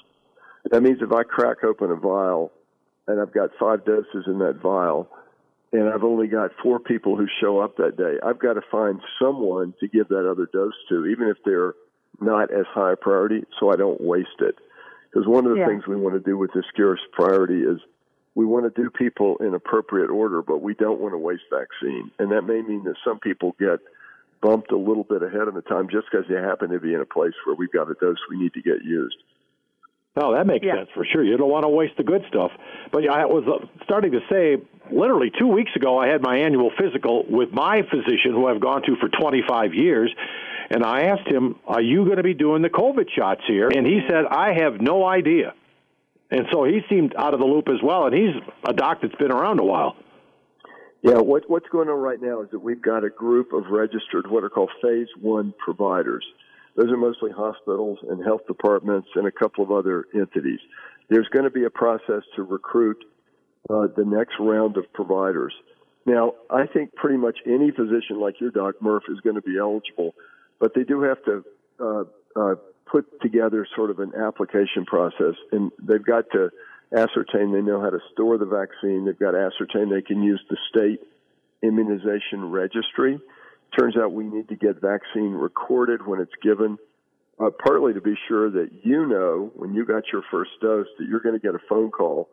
That 0.70 0.82
means 0.82 0.98
if 1.00 1.10
I 1.12 1.22
crack 1.22 1.64
open 1.64 1.90
a 1.90 1.96
vial 1.96 2.52
and 3.08 3.20
I've 3.20 3.32
got 3.32 3.50
five 3.58 3.84
doses 3.84 4.24
in 4.26 4.38
that 4.38 4.60
vial, 4.62 5.08
and 5.72 5.88
I've 5.88 6.04
only 6.04 6.28
got 6.28 6.50
four 6.62 6.78
people 6.78 7.16
who 7.16 7.26
show 7.40 7.58
up 7.58 7.78
that 7.78 7.96
day, 7.96 8.18
I've 8.22 8.38
got 8.38 8.52
to 8.52 8.62
find 8.70 9.00
someone 9.20 9.74
to 9.80 9.88
give 9.88 10.08
that 10.08 10.30
other 10.30 10.46
dose 10.52 10.74
to, 10.90 11.06
even 11.06 11.28
if 11.28 11.38
they're 11.44 11.74
not 12.20 12.52
as 12.52 12.66
high 12.72 12.92
a 12.92 12.96
priority, 12.96 13.44
so 13.58 13.72
I 13.72 13.76
don't 13.76 14.00
waste 14.00 14.40
it. 14.40 14.56
Because 15.12 15.26
one 15.28 15.44
of 15.46 15.52
the 15.52 15.58
Yeah. 15.58 15.66
things 15.66 15.86
we 15.86 15.96
want 15.96 16.14
to 16.14 16.20
do 16.20 16.38
with 16.38 16.52
this 16.52 16.64
scarce 16.66 17.00
priority 17.12 17.62
is 17.62 17.78
we 18.34 18.46
want 18.46 18.64
to 18.74 18.82
do 18.82 18.88
people 18.88 19.36
in 19.38 19.52
appropriate 19.54 20.08
order, 20.10 20.40
but 20.40 20.62
we 20.62 20.74
don't 20.74 21.00
want 21.00 21.12
to 21.12 21.18
waste 21.18 21.44
vaccine. 21.50 22.10
And 22.18 22.30
that 22.32 22.42
may 22.42 22.62
mean 22.62 22.84
that 22.84 22.96
some 23.04 23.18
people 23.18 23.54
get 23.58 23.80
bumped 24.40 24.72
a 24.72 24.76
little 24.76 25.04
bit 25.04 25.22
ahead 25.22 25.48
of 25.48 25.54
the 25.54 25.62
time 25.62 25.88
just 25.88 26.06
because 26.10 26.26
they 26.28 26.34
happen 26.36 26.70
to 26.70 26.80
be 26.80 26.94
in 26.94 27.00
a 27.00 27.04
place 27.06 27.34
where 27.44 27.54
we've 27.54 27.70
got 27.72 27.90
a 27.90 27.94
dose 27.94 28.16
we 28.30 28.38
need 28.38 28.54
to 28.54 28.62
get 28.62 28.82
used. 28.84 29.16
Oh, 30.16 30.32
that 30.32 30.46
makes 30.46 30.64
Yeah. 30.64 30.76
sense 30.76 30.90
for 30.90 31.04
sure. 31.04 31.22
You 31.22 31.36
don't 31.36 31.48
want 31.50 31.64
to 31.64 31.68
waste 31.68 31.96
the 31.96 32.02
good 32.02 32.24
stuff. 32.28 32.52
But 32.90 33.06
I 33.08 33.24
was 33.26 33.46
uh, 33.46 33.66
starting 33.84 34.12
to 34.12 34.20
say, 34.28 34.58
literally 34.90 35.30
two 35.30 35.46
weeks 35.46 35.74
ago, 35.76 35.98
I 35.98 36.08
had 36.08 36.22
my 36.22 36.36
annual 36.38 36.70
physical 36.70 37.24
with 37.28 37.52
my 37.52 37.82
physician, 37.82 38.32
who 38.32 38.46
I've 38.46 38.60
gone 38.60 38.82
to 38.82 38.96
for 38.96 39.08
25 39.08 39.74
years, 39.74 40.14
and 40.72 40.84
I 40.84 41.02
asked 41.02 41.28
him, 41.28 41.56
"Are 41.66 41.82
you 41.82 42.04
going 42.04 42.16
to 42.16 42.22
be 42.22 42.34
doing 42.34 42.62
the 42.62 42.70
COVID 42.70 43.08
shots 43.16 43.42
here?" 43.46 43.68
And 43.68 43.86
he 43.86 44.00
said, 44.08 44.24
"I 44.26 44.54
have 44.60 44.80
no 44.80 45.04
idea." 45.04 45.54
And 46.30 46.46
so 46.50 46.64
he 46.64 46.80
seemed 46.88 47.14
out 47.16 47.34
of 47.34 47.40
the 47.40 47.46
loop 47.46 47.68
as 47.68 47.82
well, 47.82 48.06
and 48.06 48.14
he's 48.14 48.34
a 48.64 48.72
doc 48.72 49.00
that's 49.02 49.14
been 49.16 49.30
around 49.30 49.60
a 49.60 49.64
while. 49.64 49.96
Yeah, 51.02 51.18
what, 51.18 51.50
what's 51.50 51.68
going 51.68 51.88
on 51.88 51.98
right 51.98 52.22
now 52.22 52.42
is 52.42 52.50
that 52.52 52.60
we've 52.60 52.80
got 52.80 53.04
a 53.04 53.10
group 53.10 53.52
of 53.52 53.64
registered, 53.70 54.30
what 54.30 54.44
are 54.44 54.48
called 54.48 54.70
phase 54.80 55.08
one 55.20 55.52
providers. 55.62 56.24
Those 56.76 56.90
are 56.90 56.96
mostly 56.96 57.30
hospitals 57.32 57.98
and 58.08 58.24
health 58.24 58.46
departments 58.46 59.08
and 59.14 59.26
a 59.26 59.32
couple 59.32 59.62
of 59.62 59.70
other 59.70 60.06
entities. 60.14 60.60
There's 61.10 61.28
going 61.28 61.44
to 61.44 61.50
be 61.50 61.64
a 61.64 61.70
process 61.70 62.22
to 62.36 62.44
recruit 62.44 63.04
uh, 63.68 63.88
the 63.94 64.04
next 64.06 64.36
round 64.40 64.76
of 64.76 64.90
providers. 64.94 65.52
Now, 66.06 66.34
I 66.48 66.66
think 66.66 66.94
pretty 66.94 67.18
much 67.18 67.36
any 67.46 67.72
physician 67.72 68.20
like 68.20 68.40
your 68.40 68.50
doc, 68.50 68.76
Murph, 68.80 69.04
is 69.08 69.20
going 69.20 69.36
to 69.36 69.42
be 69.42 69.58
eligible, 69.58 70.14
but 70.62 70.74
they 70.74 70.84
do 70.84 71.02
have 71.02 71.18
to 71.24 71.44
uh, 71.80 72.04
uh, 72.36 72.54
put 72.86 73.20
together 73.20 73.66
sort 73.74 73.90
of 73.90 73.98
an 73.98 74.12
application 74.14 74.86
process, 74.86 75.34
and 75.50 75.72
they've 75.82 76.04
got 76.04 76.30
to 76.30 76.50
ascertain 76.96 77.52
they 77.52 77.60
know 77.60 77.80
how 77.80 77.90
to 77.90 77.98
store 78.12 78.38
the 78.38 78.46
vaccine. 78.46 79.04
They've 79.04 79.18
got 79.18 79.32
to 79.32 79.50
ascertain 79.50 79.90
they 79.90 80.02
can 80.02 80.22
use 80.22 80.40
the 80.48 80.56
state 80.70 81.00
immunization 81.64 82.48
registry. 82.52 83.18
Turns 83.76 83.96
out 83.96 84.12
we 84.12 84.22
need 84.22 84.48
to 84.50 84.54
get 84.54 84.80
vaccine 84.80 85.32
recorded 85.32 86.06
when 86.06 86.20
it's 86.20 86.34
given, 86.40 86.78
uh, 87.40 87.50
partly 87.64 87.94
to 87.94 88.00
be 88.00 88.14
sure 88.28 88.48
that 88.48 88.70
you 88.84 89.04
know 89.06 89.50
when 89.56 89.74
you 89.74 89.84
got 89.84 90.04
your 90.12 90.22
first 90.30 90.52
dose 90.60 90.86
that 91.00 91.08
you're 91.08 91.20
going 91.20 91.34
to 91.34 91.44
get 91.44 91.56
a 91.56 91.62
phone 91.68 91.90
call 91.90 92.28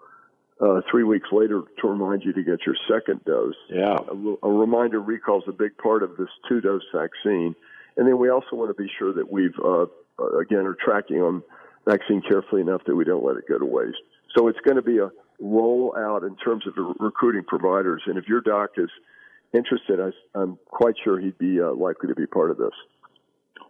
uh, 0.62 0.82
three 0.92 1.04
weeks 1.04 1.30
later 1.32 1.64
to 1.82 1.88
remind 1.88 2.24
you 2.24 2.34
to 2.34 2.44
get 2.44 2.60
your 2.64 2.76
second 2.88 3.26
dose. 3.26 3.56
Yeah. 3.72 3.98
A, 4.08 4.46
a 4.46 4.52
reminder 4.52 5.02
recall 5.02 5.40
is 5.40 5.46
a 5.48 5.52
big 5.52 5.76
part 5.80 6.04
of 6.04 6.16
this 6.16 6.30
two 6.48 6.62
dose 6.62 6.84
vaccine. 6.94 7.56
And 7.98 8.08
then 8.08 8.18
we 8.18 8.30
also 8.30 8.56
want 8.56 8.76
to 8.76 8.82
be 8.82 8.90
sure 8.98 9.14
that 9.14 9.32
we've, 9.32 9.58
uh, 9.64 9.84
uh, 10.20 10.38
again, 10.40 10.66
are 10.66 10.78
tracking 10.84 11.18
on 11.18 11.44
vaccine 11.86 12.22
carefully 12.22 12.62
enough 12.62 12.82
that 12.86 12.96
we 12.96 13.04
don't 13.04 13.24
let 13.24 13.38
it 13.38 13.46
go 13.48 13.58
to 13.58 13.66
waste. 13.66 13.98
So 14.36 14.48
it's 14.48 14.60
going 14.66 14.76
to 14.76 14.82
be 14.82 15.00
a 15.00 15.10
rollout 15.42 16.28
in 16.28 16.36
terms 16.38 16.66
of 16.68 16.74
recruiting 17.00 17.44
providers. 17.48 18.02
And 18.06 18.18
if 18.18 18.28
your 18.28 18.42
doc 18.42 18.72
is 18.78 18.90
interested, 19.54 20.00
I, 20.00 20.40
am 20.40 20.58
quite 20.68 20.96
sure 21.04 21.20
he'd 21.20 21.38
be 21.38 21.60
uh, 21.62 21.74
likely 21.74 22.10
to 22.10 22.16
be 22.16 22.26
part 22.26 22.52
of 22.52 22.58
this. 22.58 22.74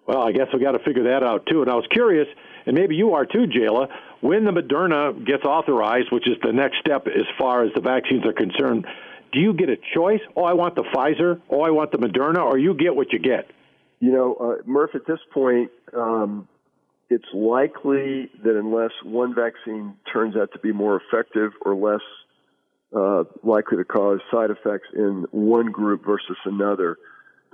Well, 0.07 0.23
I 0.23 0.31
guess 0.31 0.47
we 0.53 0.59
got 0.59 0.71
to 0.71 0.79
figure 0.79 1.03
that 1.03 1.23
out 1.23 1.45
too. 1.45 1.61
And 1.61 1.69
I 1.69 1.75
was 1.75 1.85
curious, 1.91 2.27
and 2.65 2.75
maybe 2.75 2.95
you 2.95 3.13
are 3.13 3.25
too, 3.25 3.45
Jayla, 3.45 3.87
when 4.21 4.43
the 4.43 4.51
Moderna 4.51 5.25
gets 5.25 5.43
authorized, 5.43 6.11
which 6.11 6.27
is 6.27 6.35
the 6.43 6.51
next 6.51 6.79
step 6.79 7.07
as 7.07 7.25
far 7.37 7.63
as 7.63 7.71
the 7.75 7.81
vaccines 7.81 8.25
are 8.25 8.33
concerned. 8.33 8.87
Do 9.31 9.39
you 9.39 9.53
get 9.53 9.69
a 9.69 9.77
choice? 9.93 10.21
Oh, 10.35 10.43
I 10.43 10.53
want 10.53 10.73
the 10.73 10.83
Pfizer. 10.83 11.39
Oh, 11.51 11.61
I 11.61 11.69
want 11.69 11.91
the 11.91 11.99
Moderna, 11.99 12.43
or 12.43 12.57
you 12.57 12.73
get 12.73 12.95
what 12.95 13.13
you 13.13 13.19
get. 13.19 13.51
You 13.99 14.11
know, 14.11 14.35
uh, 14.35 14.61
Murph. 14.65 14.91
At 14.95 15.05
this 15.05 15.19
point, 15.33 15.71
um, 15.95 16.47
it's 17.09 17.27
likely 17.33 18.29
that 18.43 18.57
unless 18.57 18.91
one 19.03 19.35
vaccine 19.35 19.95
turns 20.11 20.35
out 20.35 20.51
to 20.53 20.59
be 20.59 20.71
more 20.71 21.01
effective 21.01 21.51
or 21.61 21.75
less 21.75 22.01
uh, 22.95 23.23
likely 23.43 23.77
to 23.77 23.83
cause 23.83 24.19
side 24.31 24.49
effects 24.51 24.87
in 24.93 25.25
one 25.31 25.71
group 25.71 26.05
versus 26.05 26.37
another, 26.45 26.97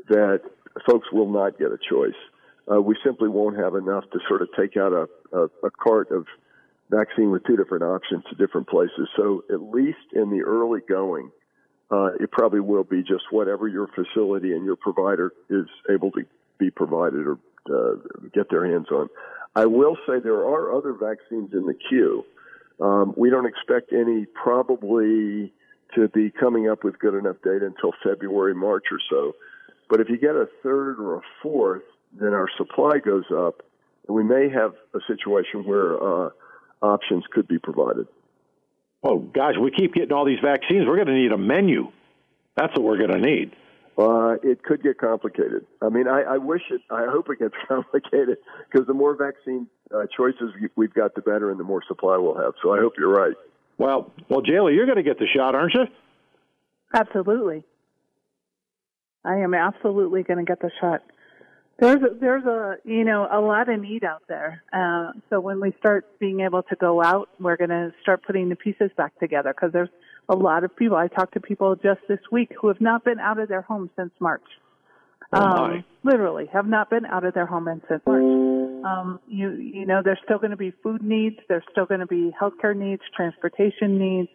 that 0.07 0.41
folks 0.85 1.07
will 1.11 1.29
not 1.29 1.57
get 1.57 1.67
a 1.67 1.77
choice. 1.89 2.15
Uh, 2.71 2.81
we 2.81 2.95
simply 3.03 3.29
won't 3.29 3.57
have 3.57 3.75
enough 3.75 4.03
to 4.11 4.19
sort 4.27 4.41
of 4.41 4.49
take 4.57 4.77
out 4.77 4.91
a, 4.93 5.07
a, 5.37 5.43
a 5.63 5.71
cart 5.71 6.11
of 6.11 6.25
vaccine 6.89 7.31
with 7.31 7.43
two 7.45 7.57
different 7.57 7.83
options 7.83 8.23
to 8.29 8.35
different 8.35 8.67
places. 8.67 9.09
So 9.15 9.43
at 9.51 9.61
least 9.61 10.13
in 10.13 10.29
the 10.29 10.41
early 10.41 10.81
going, 10.87 11.31
uh, 11.92 12.10
it 12.20 12.32
probably 12.32 12.60
will 12.60 12.84
be 12.84 13.01
just 13.01 13.24
whatever 13.32 13.68
your 13.68 13.88
facility 13.88 14.54
and 14.54 14.65
your 14.65 14.75
provider 14.75 15.32
is 15.50 15.65
able 15.89 16.12
to 16.12 16.24
be 16.58 16.72
provided 16.72 17.25
or 17.27 17.38
uh, 17.70 17.96
get 18.34 18.50
their 18.50 18.65
hands 18.65 18.88
on. 18.92 19.10
I 19.56 19.65
will 19.65 19.96
say 20.08 20.20
there 20.24 20.46
are 20.46 20.75
other 20.75 20.94
vaccines 20.94 21.54
in 21.54 21.65
the 21.65 21.75
queue. 21.89 22.25
Um, 22.82 23.13
we 23.15 23.30
don't 23.30 23.46
expect 23.46 23.94
any 23.94 24.25
probably 24.25 25.54
to 25.96 26.10
be 26.10 26.30
coming 26.30 26.70
up 26.70 26.84
with 26.84 27.00
good 27.00 27.13
enough 27.13 27.38
data 27.44 27.65
until 27.65 27.94
February, 28.04 28.54
March 28.54 28.86
or 28.92 29.00
so. 29.10 29.34
But 29.89 30.01
if 30.01 30.10
you 30.10 30.18
get 30.18 30.36
a 30.36 30.48
third 30.63 31.00
or 31.00 31.18
a 31.18 31.22
fourth, 31.42 31.84
then 32.20 32.34
our 32.34 32.50
supply 32.58 32.98
goes 33.04 33.25
up, 33.32 33.62
and 34.08 34.15
we 34.15 34.24
may 34.24 34.50
have 34.50 34.74
a 34.94 35.00
situation 35.08 35.65
where 35.65 35.96
uh, 36.01 36.30
options 36.82 37.24
could 37.32 37.48
be 37.48 37.60
provided. 37.60 38.08
Oh, 39.07 39.19
gosh, 39.19 39.53
we 39.62 39.69
keep 39.69 39.93
getting 39.93 40.12
all 40.12 40.25
these 40.25 40.39
vaccines. 40.43 40.88
We're 40.88 40.95
going 40.95 41.07
to 41.07 41.13
need 41.13 41.31
a 41.31 41.38
menu. 41.38 41.91
That's 42.57 42.74
what 42.75 42.83
we're 42.83 42.97
going 42.97 43.12
to 43.12 43.19
need. 43.19 43.55
Uh, 43.97 44.35
it 44.43 44.63
could 44.63 44.81
get 44.81 44.97
complicated. 44.97 45.65
I 45.79 45.89
mean, 45.89 46.07
I, 46.07 46.21
I 46.24 46.38
wish 46.38 46.63
it. 46.71 46.81
I 46.89 47.05
hope 47.07 47.29
it 47.29 47.38
gets 47.39 47.53
complicated 47.67 48.39
because 48.69 48.88
the 48.88 48.95
more 48.95 49.15
vaccine 49.15 49.67
uh, 49.93 50.05
choices 50.17 50.51
we've 50.75 50.93
got, 50.93 51.13
the 51.13 51.21
better, 51.21 51.51
and 51.51 51.59
the 51.59 51.63
more 51.63 51.83
supply 51.88 52.17
we'll 52.17 52.35
have. 52.35 52.53
So 52.63 52.74
I 52.74 52.79
hope 52.79 52.93
you're 52.97 53.13
right. 53.13 53.35
Well, 53.77 54.12
well, 54.27 54.41
Jayla, 54.41 54.74
you're 54.74 54.88
going 54.88 54.97
to 54.97 55.03
get 55.03 55.19
the 55.19 55.27
shot, 55.27 55.53
aren't 55.53 55.75
you? 55.75 55.85
Absolutely. 56.93 57.63
I 59.24 59.35
am 59.38 59.53
absolutely 59.53 60.24
going 60.24 60.39
to 60.39 60.45
get 60.45 60.62
the 60.62 60.71
shot. 60.81 61.03
There's 61.77 62.01
a, 62.01 62.15
there's 62.20 62.46
a 62.46 62.77
you 62.86 63.03
know 63.03 63.27
a 63.29 63.41
lot 63.41 63.67
of 63.67 63.79
need 63.82 64.03
out 64.03 64.24
there. 64.27 64.63
Uh, 64.72 65.12
so 65.29 65.41
when 65.41 65.60
we 65.60 65.74
start 65.79 66.05
being 66.20 66.39
able 66.39 66.63
to 66.63 66.75
go 66.75 67.03
out, 67.03 67.29
we're 67.39 67.58
going 67.58 67.70
to 67.70 67.94
start 68.01 68.24
putting 68.25 68.48
the 68.48 68.55
pieces 68.55 68.91
back 68.96 69.17
together 69.20 69.53
because 69.53 69.74
there's 69.74 69.89
a 70.29 70.36
lot 70.36 70.63
of 70.63 70.75
people. 70.75 70.96
I 70.96 71.08
talked 71.08 71.34
to 71.34 71.41
people 71.41 71.75
just 71.75 72.00
this 72.08 72.20
week 72.32 72.51
who 72.60 72.70
have 72.70 72.79
not 72.79 73.03
been 73.03 73.20
out 73.20 73.39
of 73.39 73.50
their 73.50 73.62
home 73.62 73.89
since 73.98 74.12
March. 74.20 74.44
Oh 75.34 75.39
um, 75.41 75.84
literally 76.03 76.46
have 76.53 76.67
not 76.67 76.89
been 76.89 77.05
out 77.05 77.25
of 77.25 77.34
their 77.34 77.46
home 77.46 77.67
since 77.89 78.01
March. 78.05 78.86
Um, 78.86 79.20
you 79.27 79.51
you 79.51 79.86
know 79.86 80.01
there's 80.03 80.20
still 80.24 80.38
going 80.38 80.51
to 80.51 80.58
be 80.58 80.72
food 80.82 81.03
needs. 81.03 81.38
There's 81.50 81.63
still 81.72 81.86
going 81.86 82.00
to 82.00 82.08
be 82.08 82.32
healthcare 82.39 82.75
needs, 82.75 83.01
transportation 83.15 83.98
needs. 83.98 84.29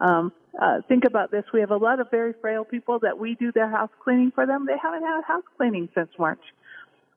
Um, 0.00 0.32
uh, 0.60 0.80
think 0.88 1.04
about 1.04 1.30
this. 1.30 1.44
We 1.52 1.60
have 1.60 1.70
a 1.70 1.76
lot 1.76 2.00
of 2.00 2.10
very 2.10 2.32
frail 2.40 2.64
people 2.64 2.98
that 3.00 3.18
we 3.18 3.34
do 3.34 3.52
their 3.52 3.70
house 3.70 3.90
cleaning 4.02 4.32
for 4.34 4.46
them. 4.46 4.66
They 4.66 4.78
haven't 4.82 5.02
had 5.02 5.22
house 5.24 5.44
cleaning 5.56 5.88
since 5.94 6.08
March. 6.18 6.40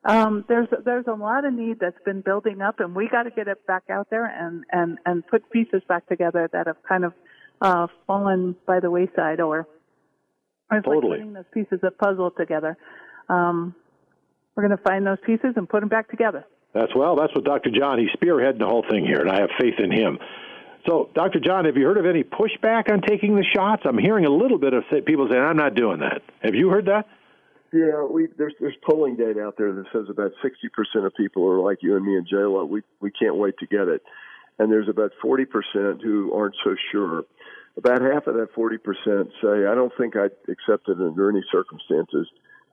Um, 0.05 0.45
there's 0.47 0.67
there's 0.85 1.05
a 1.07 1.13
lot 1.13 1.45
of 1.45 1.53
need 1.53 1.79
that's 1.79 2.01
been 2.05 2.21
building 2.21 2.61
up, 2.61 2.79
and 2.79 2.95
we 2.95 3.09
got 3.09 3.23
to 3.23 3.31
get 3.31 3.47
it 3.47 3.65
back 3.67 3.83
out 3.89 4.07
there 4.09 4.25
and 4.25 4.63
and 4.71 4.97
and 5.05 5.27
put 5.27 5.49
pieces 5.51 5.81
back 5.89 6.07
together 6.07 6.49
that 6.53 6.67
have 6.67 6.77
kind 6.87 7.03
of 7.03 7.13
uh, 7.61 7.87
fallen 8.07 8.55
by 8.65 8.79
the 8.79 8.89
wayside, 8.89 9.41
or 9.41 9.67
it's 10.71 10.85
totally. 10.85 11.09
like 11.09 11.19
putting 11.19 11.33
those 11.33 11.45
pieces 11.53 11.79
of 11.83 11.97
puzzle 11.97 12.31
together. 12.31 12.77
Um, 13.27 13.75
we're 14.55 14.67
going 14.67 14.77
to 14.77 14.83
find 14.83 15.05
those 15.05 15.17
pieces 15.25 15.53
and 15.55 15.67
put 15.67 15.81
them 15.81 15.89
back 15.89 16.09
together. 16.09 16.45
That's 16.73 16.95
well. 16.95 17.15
That's 17.15 17.33
what 17.35 17.43
Dr. 17.43 17.71
John. 17.71 17.99
He's 17.99 18.09
spearheading 18.11 18.59
the 18.59 18.67
whole 18.67 18.85
thing 18.89 19.05
here, 19.05 19.19
and 19.19 19.29
I 19.29 19.41
have 19.41 19.49
faith 19.59 19.75
in 19.79 19.91
him. 19.91 20.19
So, 20.87 21.09
Dr. 21.13 21.39
John, 21.39 21.65
have 21.65 21.75
you 21.75 21.85
heard 21.85 21.97
of 21.97 22.05
any 22.05 22.23
pushback 22.23 22.91
on 22.91 23.01
taking 23.01 23.35
the 23.35 23.43
shots? 23.43 23.83
I'm 23.85 23.97
hearing 23.97 24.25
a 24.25 24.29
little 24.29 24.57
bit 24.57 24.73
of 24.73 24.83
people 25.05 25.27
saying, 25.29 25.41
"I'm 25.41 25.57
not 25.57 25.75
doing 25.75 25.99
that." 25.99 26.21
Have 26.41 26.55
you 26.55 26.69
heard 26.69 26.85
that? 26.85 27.07
Yeah, 27.71 28.03
we 28.03 28.27
there's 28.37 28.53
there's 28.59 28.75
polling 28.83 29.15
data 29.15 29.41
out 29.41 29.55
there 29.57 29.71
that 29.73 29.85
says 29.93 30.05
about 30.09 30.31
60% 30.43 31.05
of 31.05 31.13
people 31.15 31.47
are 31.47 31.59
like 31.59 31.79
you 31.81 31.95
and 31.95 32.05
me 32.05 32.15
and 32.15 32.27
Jayla. 32.27 32.67
We 32.67 32.81
we 32.99 33.11
can't 33.11 33.35
wait 33.35 33.57
to 33.59 33.67
get 33.67 33.87
it, 33.87 34.01
and 34.57 34.71
there's 34.71 34.89
about 34.89 35.11
40% 35.23 36.01
who 36.01 36.33
aren't 36.33 36.55
so 36.63 36.75
sure. 36.91 37.25
About 37.77 38.01
half 38.01 38.25
of 38.27 38.35
that 38.35 38.53
40% 38.53 39.31
say, 39.41 39.67
"I 39.67 39.75
don't 39.75 39.93
think 39.97 40.15
I'd 40.15 40.31
accept 40.47 40.89
it 40.89 40.97
under 40.99 41.29
any 41.29 41.43
circumstances," 41.51 42.27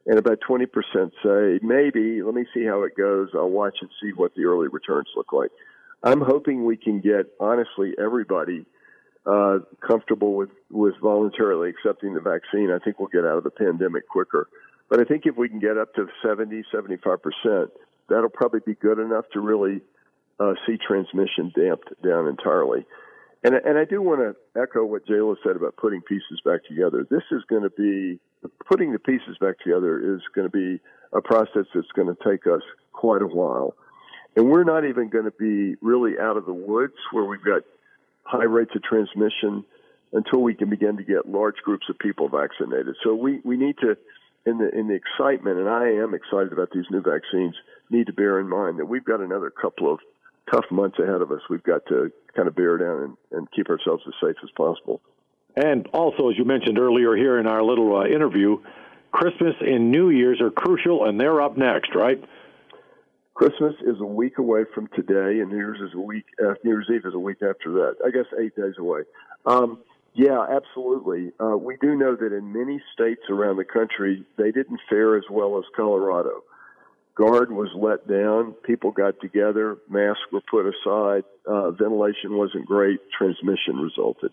and 0.07 0.19
about 0.19 0.41
20% 0.41 1.13
say, 1.23 1.61
"Maybe. 1.63 2.23
Let 2.23 2.35
me 2.35 2.47
see 2.55 2.65
how 2.65 2.83
it 2.83 2.97
goes. 2.97 3.29
I'll 3.35 3.51
watch 3.51 3.77
and 3.83 3.91
see 4.01 4.13
what 4.13 4.35
the 4.35 4.47
early 4.47 4.69
returns 4.69 5.09
look 5.15 5.33
like." 5.33 5.51
I'm 6.03 6.23
hoping 6.23 6.65
we 6.65 6.77
can 6.77 7.01
get 7.01 7.27
honestly 7.39 7.95
everybody 7.99 8.65
uh, 9.27 9.59
comfortable 9.87 10.35
with 10.35 10.51
with 10.71 10.95
voluntarily 11.03 11.69
accepting 11.69 12.15
the 12.15 12.21
vaccine. 12.21 12.71
I 12.71 12.79
think 12.79 12.99
we'll 12.99 13.09
get 13.09 13.25
out 13.25 13.37
of 13.37 13.45
the 13.45 13.51
pandemic 13.51 14.09
quicker. 14.09 14.49
But 14.89 15.01
I 15.01 15.05
think 15.05 15.27
if 15.27 15.37
we 15.37 15.49
can 15.49 15.59
get 15.59 15.77
up 15.77 15.95
to 15.95 16.07
70, 16.23 16.65
75 16.73 17.19
percent, 17.23 17.71
that'll 18.09 18.29
probably 18.31 18.61
be 18.65 18.75
good 18.75 18.99
enough 18.99 19.25
to 19.33 19.41
really 19.41 19.81
uh, 20.39 20.55
see 20.67 20.77
transmission 20.77 21.53
damped 21.55 21.91
down 22.03 22.29
entirely. 22.29 22.87
And 23.43 23.55
and 23.55 23.79
I 23.79 23.85
do 23.85 24.01
want 24.01 24.21
to 24.21 24.61
echo 24.61 24.85
what 24.85 25.07
Jayla 25.07 25.37
said 25.45 25.57
about 25.57 25.77
putting 25.77 26.03
pieces 26.03 26.41
back 26.45 26.65
together. 26.69 27.07
This 27.09 27.23
is 27.31 27.43
going 27.49 27.63
to 27.63 27.71
be 27.71 28.21
putting 28.67 28.93
the 28.93 28.99
pieces 28.99 29.37
back 29.41 29.59
together 29.59 30.15
is 30.15 30.21
going 30.35 30.51
to 30.51 30.53
be 30.53 30.81
a 31.13 31.21
process 31.21 31.65
that's 31.75 31.91
going 31.95 32.15
to 32.15 32.17
take 32.29 32.47
us 32.47 32.63
quite 32.93 33.23
a 33.23 33.27
while. 33.27 33.75
And 34.37 34.51
we're 34.51 34.65
not 34.65 34.85
even 34.85 35.09
going 35.09 35.25
to 35.25 35.31
be 35.31 35.77
really 35.81 36.19
out 36.21 36.37
of 36.37 36.45
the 36.45 36.53
woods 36.53 36.95
where 37.13 37.25
we've 37.25 37.43
got 37.43 37.63
high 38.25 38.45
rates 38.45 38.73
of 38.75 38.83
transmission 38.83 39.65
until 40.13 40.41
we 40.41 40.55
can 40.55 40.69
begin 40.69 40.97
to 40.97 41.03
get 41.03 41.29
large 41.29 41.57
groups 41.65 41.87
of 41.89 41.99
people 41.99 42.29
vaccinated. 42.29 42.97
So 43.03 43.15
we, 43.15 43.41
we 43.45 43.57
need 43.57 43.77
to, 43.79 43.97
in 44.47 44.59
the, 44.59 44.69
in 44.79 44.89
the 44.89 44.95
excitement, 44.95 45.59
and 45.59 45.69
I 45.69 45.89
am 45.89 46.15
excited 46.15 46.53
about 46.53 46.71
these 46.73 46.85
new 46.91 47.03
vaccines, 47.03 47.55
need 47.91 48.07
to 48.07 48.13
bear 48.13 48.39
in 48.41 48.49
mind 48.49 48.79
that 48.79 48.87
we've 48.87 49.05
got 49.05 49.21
another 49.21 49.51
couple 49.51 49.93
of 49.93 49.99
tough 50.51 50.65
months 50.71 50.99
ahead 50.99 51.21
of 51.21 51.33
us. 51.33 51.41
We've 51.51 51.63
got 51.63 51.85
to 51.89 52.13
kind 52.35 52.47
of 52.47 52.55
bear 52.55 52.79
down 52.79 53.03
and, 53.03 53.17
and 53.33 53.49
keep 53.51 53.69
ourselves 53.69 54.05
as 54.07 54.15
safe 54.23 54.37
as 54.43 54.51
possible. 54.57 55.01
And 55.57 55.89
also, 55.93 56.31
as 56.31 56.39
you 56.39 56.45
mentioned 56.45 56.79
earlier 56.79 57.17
here 57.17 57.39
in 57.39 57.47
our 57.47 57.63
little 57.63 57.97
uh, 57.97 58.07
interview, 58.07 58.59
Christmas 59.11 59.55
and 59.61 59.91
New 59.91 60.11
Year's 60.11 60.41
are 60.41 60.51
crucial, 60.51 61.07
and 61.07 61.19
they're 61.19 61.41
up 61.41 61.57
next, 61.57 61.95
right? 61.95 62.23
Christmas 63.35 63.75
is 63.83 64.01
a 64.01 64.07
week 64.07 64.39
away 64.39 64.65
from 64.75 64.89
today, 64.95 65.41
and 65.41 65.51
New 65.51 65.57
Year's 65.57 65.81
is 65.81 65.95
a 65.95 66.01
week. 66.01 66.25
Uh, 66.41 66.55
New 66.63 66.71
Year's 66.71 66.89
Eve 66.93 67.05
is 67.05 67.15
a 67.15 67.19
week 67.19 67.39
after 67.43 67.73
that. 67.73 67.97
I 68.05 68.11
guess 68.11 68.27
eight 68.39 68.55
days 68.55 68.75
away. 68.79 69.03
Um, 69.45 69.79
yeah, 70.17 70.45
absolutely. 70.51 71.33
Uh, 71.39 71.57
we 71.57 71.77
do 71.81 71.95
know 71.95 72.17
that 72.17 72.33
in 72.33 72.53
many 72.53 72.83
states 72.93 73.23
around 73.29 73.57
the 73.57 73.65
country, 73.65 74.25
they 74.37 74.51
didn't 74.51 74.81
fare 74.89 75.17
as 75.17 75.25
well 75.31 75.59
as 75.59 75.65
Colorado. 75.77 76.43
Guard 77.15 77.51
was 77.51 77.69
let 77.75 78.07
down. 78.09 78.53
People 78.65 78.91
got 78.91 79.21
together. 79.21 79.79
Masks 79.89 80.21
were 80.33 80.43
put 80.51 80.67
aside. 80.67 81.25
Uh, 81.47 81.71
ventilation 81.71 82.37
wasn't 82.37 82.67
great. 82.67 83.01
Transmission 83.17 83.77
resulted. 83.77 84.33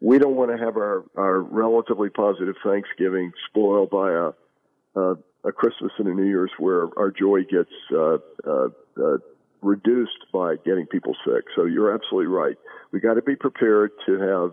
We 0.00 0.18
don't 0.18 0.36
want 0.36 0.50
to 0.50 0.64
have 0.64 0.76
our, 0.76 1.04
our 1.16 1.40
relatively 1.40 2.08
positive 2.08 2.54
Thanksgiving 2.64 3.32
spoiled 3.50 3.90
by 3.90 4.12
a, 4.12 5.00
a 5.00 5.16
a 5.44 5.52
Christmas 5.52 5.92
and 5.98 6.08
a 6.08 6.14
New 6.14 6.24
Year's 6.24 6.50
where 6.58 6.88
our 6.98 7.10
joy 7.10 7.40
gets 7.42 7.70
uh, 7.92 8.18
uh, 8.46 8.68
uh, 9.00 9.18
reduced 9.62 10.26
by 10.32 10.56
getting 10.64 10.86
people 10.86 11.14
sick. 11.24 11.44
So 11.56 11.64
you're 11.64 11.92
absolutely 11.92 12.26
right. 12.26 12.56
We 12.92 13.00
got 13.00 13.14
to 13.14 13.22
be 13.22 13.36
prepared 13.36 13.92
to 14.06 14.18
have 14.18 14.50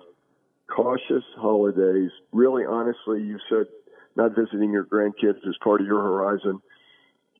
cautious 0.74 1.24
holidays. 1.38 2.12
Really, 2.32 2.66
honestly, 2.66 3.22
you 3.22 3.38
said 3.50 3.66
not 4.16 4.36
visiting 4.36 4.72
your 4.72 4.86
grandkids 4.86 5.46
is 5.46 5.58
part 5.64 5.82
of 5.82 5.88
your 5.88 6.02
horizon. 6.02 6.62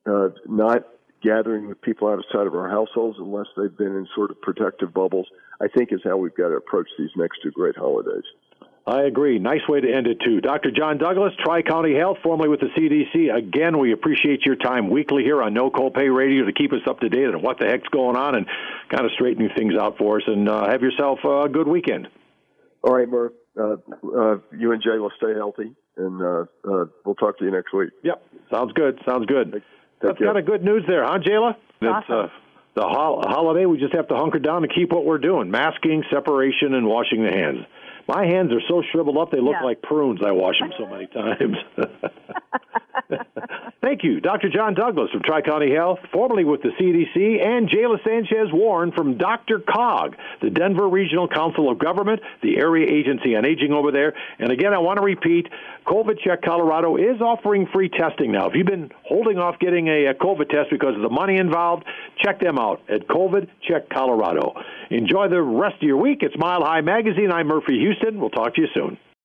Uh, 0.04 0.28
not 0.46 0.86
gathering 1.22 1.68
with 1.68 1.80
people 1.80 2.08
outside 2.08 2.46
of 2.46 2.54
our 2.54 2.68
households 2.68 3.18
unless 3.18 3.46
they've 3.56 3.76
been 3.76 3.96
in 3.96 4.06
sort 4.14 4.30
of 4.30 4.40
protective 4.40 4.92
bubbles. 4.92 5.26
I 5.60 5.68
think 5.68 5.92
is 5.92 6.00
how 6.04 6.16
we've 6.16 6.34
got 6.34 6.48
to 6.48 6.56
approach 6.56 6.88
these 6.98 7.10
next 7.16 7.38
two 7.42 7.50
great 7.50 7.76
holidays. 7.76 8.24
I 8.86 9.02
agree. 9.02 9.40
Nice 9.40 9.66
way 9.68 9.80
to 9.80 9.92
end 9.92 10.06
it, 10.06 10.20
too. 10.24 10.40
Dr. 10.40 10.70
John 10.70 10.96
Douglas, 10.96 11.32
Tri 11.42 11.62
County 11.62 11.92
Health, 11.96 12.18
formerly 12.22 12.48
with 12.48 12.60
the 12.60 12.68
CDC. 12.78 13.34
Again, 13.36 13.78
we 13.78 13.92
appreciate 13.92 14.46
your 14.46 14.54
time 14.54 14.90
weekly 14.90 15.24
here 15.24 15.42
on 15.42 15.54
No 15.54 15.70
Cold 15.70 15.94
Pay 15.94 16.08
Radio 16.08 16.44
to 16.44 16.52
keep 16.52 16.72
us 16.72 16.86
up 16.86 17.00
to 17.00 17.08
date 17.08 17.26
on 17.26 17.42
what 17.42 17.58
the 17.58 17.66
heck's 17.66 17.88
going 17.88 18.14
on 18.14 18.36
and 18.36 18.46
kind 18.88 19.04
of 19.04 19.10
straightening 19.12 19.50
things 19.56 19.74
out 19.74 19.98
for 19.98 20.18
us. 20.18 20.22
And 20.28 20.48
uh, 20.48 20.68
have 20.68 20.82
yourself 20.82 21.18
a 21.24 21.48
good 21.48 21.66
weekend. 21.66 22.06
All 22.86 22.94
right, 22.94 23.08
Murph. 23.08 23.32
Uh, 23.58 23.72
uh, 24.16 24.36
you 24.56 24.70
and 24.72 24.80
Jayla 24.82 25.08
stay 25.16 25.34
healthy, 25.34 25.74
and 25.96 26.22
uh, 26.22 26.44
uh, 26.70 26.84
we'll 27.04 27.14
talk 27.16 27.36
to 27.38 27.44
you 27.44 27.50
next 27.50 27.72
week. 27.74 27.90
Yep. 28.04 28.22
Sounds 28.50 28.72
good. 28.74 29.00
Sounds 29.04 29.26
good. 29.26 29.52
Take 29.54 29.62
That's 30.00 30.18
kind 30.18 30.38
of 30.38 30.46
good 30.46 30.62
news 30.62 30.84
there, 30.86 31.02
huh, 31.04 31.18
Jayla? 31.18 31.56
It's 31.80 31.90
Awesome. 32.08 32.26
uh, 32.26 32.28
the 32.74 32.82
hol- 32.82 33.24
holiday. 33.26 33.64
We 33.66 33.78
just 33.78 33.94
have 33.94 34.06
to 34.08 34.14
hunker 34.14 34.38
down 34.38 34.62
and 34.62 34.72
keep 34.72 34.92
what 34.92 35.04
we're 35.04 35.18
doing: 35.18 35.50
masking, 35.50 36.04
separation, 36.12 36.74
and 36.74 36.86
washing 36.86 37.24
the 37.24 37.30
hands. 37.32 37.66
My 38.06 38.24
hands 38.24 38.52
are 38.52 38.60
so 38.68 38.82
shriveled 38.92 39.16
up 39.18 39.32
they 39.32 39.40
look 39.40 39.56
Yeah. 39.58 39.64
like 39.66 39.82
prunes. 39.82 40.20
I 40.24 40.30
wash 40.30 40.60
them 40.60 40.70
so 40.78 40.86
many 40.86 41.06
times. 41.08 41.56
Thank 43.96 44.12
you, 44.12 44.20
Dr. 44.20 44.50
John 44.50 44.74
Douglas 44.74 45.10
from 45.10 45.22
Tri 45.22 45.40
County 45.40 45.72
Health, 45.72 46.00
formerly 46.12 46.44
with 46.44 46.60
the 46.60 46.68
CDC, 46.68 47.42
and 47.42 47.66
Jayla 47.66 47.96
Sanchez 48.04 48.52
Warren 48.52 48.92
from 48.92 49.16
DRCOG, 49.16 50.14
the 50.42 50.50
Denver 50.50 50.86
Regional 50.86 51.26
Council 51.26 51.70
of 51.70 51.78
Government, 51.78 52.20
the 52.42 52.58
area 52.58 52.86
agency 52.92 53.34
on 53.34 53.46
aging 53.46 53.72
over 53.72 53.90
there. 53.90 54.12
And 54.38 54.52
again, 54.52 54.74
I 54.74 54.78
want 54.80 54.98
to 54.98 55.02
repeat 55.02 55.48
COVID 55.86 56.20
Check 56.22 56.42
Colorado 56.42 56.96
is 56.96 57.22
offering 57.22 57.68
free 57.72 57.88
testing 57.88 58.32
now. 58.32 58.50
If 58.50 58.54
you've 58.54 58.66
been 58.66 58.90
holding 59.02 59.38
off 59.38 59.58
getting 59.60 59.88
a, 59.88 60.08
a 60.08 60.14
COVID 60.14 60.50
test 60.50 60.68
because 60.70 60.94
of 60.94 61.00
the 61.00 61.08
money 61.08 61.38
involved, 61.38 61.86
check 62.22 62.38
them 62.38 62.58
out 62.58 62.82
at 62.90 63.08
COVID 63.08 63.48
Check 63.66 63.88
Colorado. 63.88 64.62
Enjoy 64.90 65.28
the 65.30 65.40
rest 65.40 65.76
of 65.76 65.82
your 65.84 65.96
week. 65.96 66.18
It's 66.20 66.36
Mile 66.36 66.62
High 66.62 66.82
Magazine. 66.82 67.32
I'm 67.32 67.46
Murphy 67.46 67.78
Houston. 67.78 68.20
We'll 68.20 68.28
talk 68.28 68.56
to 68.56 68.60
you 68.60 68.68
soon. 68.74 68.98